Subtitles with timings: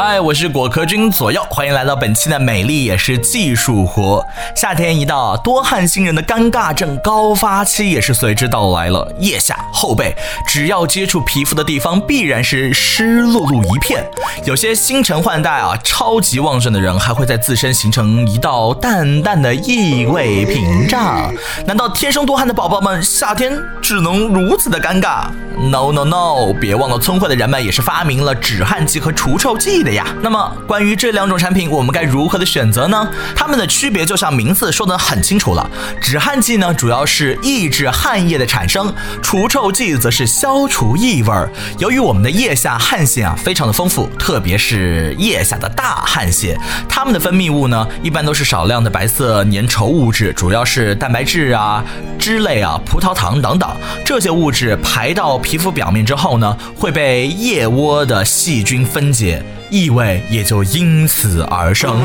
[0.00, 4.24] 嗨，我是果壳君左右，欢迎来到本期的美丽也是技术活。
[4.54, 9.12] 夏天一到，多汗新人的尴尬症高发期也是随之到来了。
[9.18, 10.14] 腋下、后背，
[10.46, 14.08] 只要接触皮肤的地方，必然是湿漉漉一片。
[14.44, 21.34] 有些新陈换代啊超级旺盛的人，还会在自身形成一道淡淡的异味屏障。
[21.66, 25.24] 难道天生多汗的宝宝们，夏天只能如此的尴尬
[25.56, 26.52] ？No No No！
[26.60, 29.94] 别忘了，聪慧的人们也是发明了止汗剂和除臭剂的。
[29.94, 33.08] 呀，那么关于这两种产品，我们该如何的选择呢？
[33.34, 35.70] 它们的区别就像名字说的很清楚了。
[36.00, 38.86] 止汗剂呢，主要是抑制汗液的产生；
[39.22, 41.34] 除臭剂则是消除异味。
[41.78, 46.54] 由于我们的腋下汗腺啊非常的丰富，特别是腋下的大汗腺，
[46.88, 51.82] 它们的分泌物呢一般都是少量的白色粘稠物质，主要是蛋白质啊、
[52.18, 53.68] 脂类啊、葡萄糖等等。
[54.04, 59.42] 这些物质排到皮肤表面之后呢，会被腋窝的细菌分解。
[59.70, 61.98] 异味也就因此而生。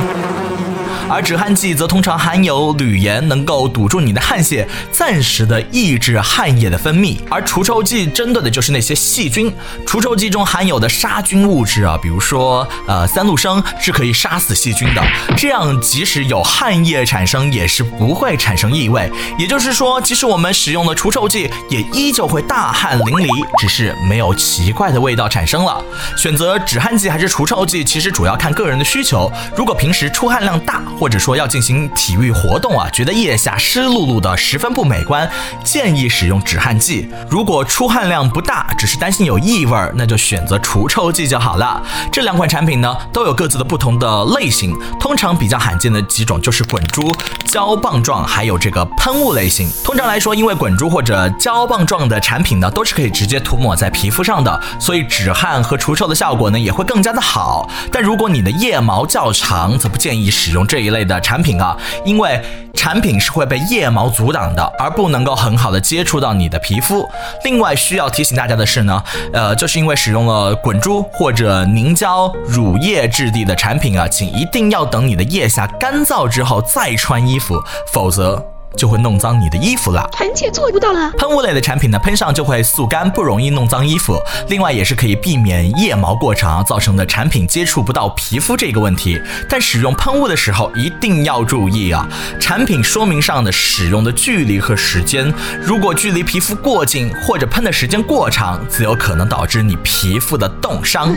[1.09, 7.17] 而止汗剂则通常含有铝盐，能够堵住你的汗腺，暂时的抑制汗液的分泌。
[7.29, 9.53] 而除臭剂针对的就是那些细菌。
[9.85, 15.03] 除臭剂中含有的杀菌物质啊，比如说呃三氯生，是可以杀死细菌的。
[15.37, 19.11] 这样即使有汗液产生，也是不会产生异味。
[19.37, 23.27] 也就是说，即使我们使用了除臭剂，也依旧会大汗淋漓，
[23.59, 25.83] 只是没有奇怪的味道产生了。
[26.17, 29.31] 选择止汗剂还是除臭剂，其实主要看个人的需求。
[29.55, 35.29] 如果平时出汗量大，或者说要进行体育活动啊，觉得腋下湿漉漉的十分不美观，
[35.63, 37.09] 建议使用止汗剂。
[37.29, 41.81] 如果出汗量不大，只是担心有异味，那就选择除臭剂就好了。
[42.11, 44.73] 这两款产品呢，都有各自的不同的类型。
[44.99, 47.11] 通常比较罕见的几种就是滚珠、
[47.45, 49.69] 胶棒状，还有这个喷雾类型。
[49.83, 57.69] 通常来说，因为滚珠或者胶棒状的产品呢，都是可以直接涂抹在皮肤上的，所以止汗和除臭的效果呢，也会更加的好。
[57.91, 62.39] 但如果你的腋毛较长，则不建议使用这一类的产品啊，因为
[62.73, 67.07] 产品是会被腋毛阻挡的，而不能够很好的接触到你的皮肤。
[67.43, 77.55] 另外需要提醒大家的是呢，呃，就是因为使用了滚珠或者凝胶乳液质地的产品啊，请一定要等你的腋下干燥之后再穿衣服，
[77.91, 78.52] 否则。
[78.75, 81.11] 就会弄脏你的衣服了，臣妾做不到了。
[81.17, 84.17] 喷雾类的产品呢，喷上就会速干，不容易弄脏衣服。
[84.47, 89.21] 另外也是可以避免腋毛过长造成的产品接触不到皮肤这个问题。
[89.49, 92.07] 但使用喷雾的时候一定要注意啊，
[92.39, 101.15] 产品说明上的使用的距离和时间，如果距离皮肤过近或者喷的时间过长，则有可能导致你皮肤的冻伤。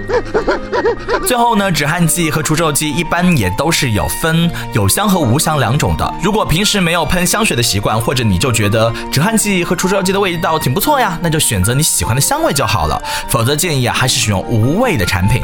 [1.26, 6.14] 最后呢，止汗剂和除臭剂一般也都是有分有香和无香两种的。
[6.22, 13.00] 如果平时没有喷香水的习惯，或者你就觉得止汗剂和除臭剂的味道挺不错呀，那就选择你喜欢的香味就好了。
[13.28, 15.40] 否则建议啊，还是使用无味的产品。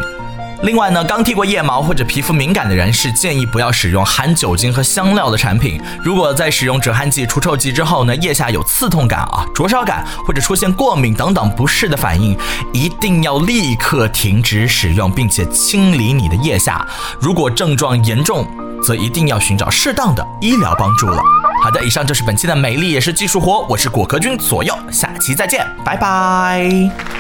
[0.63, 5.83] 另外呢，刚剃过腋毛或者皮肤敏感的人是建议不要使用含酒精和香料的产品。
[6.05, 12.39] 如果在使用止汗剂、除臭剂之后呢，腋下有刺痛感啊、灼烧感或者出现过敏等等不适的反应，
[12.73, 16.87] 一定要立刻停止使用，并且清理你的腋下。
[17.19, 18.47] 如果症状严重，
[18.85, 21.23] 则一定要寻找适当的医疗帮助了。
[21.63, 27.12] 好的，以上就是本期的美丽也是技术活，我是果壳君左右，下期再见，拜拜。